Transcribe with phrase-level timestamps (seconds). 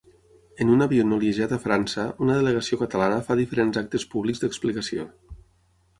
[0.63, 5.07] En un avió noliejat a França, una delegació catalana fa diferents actes públics d'explicació.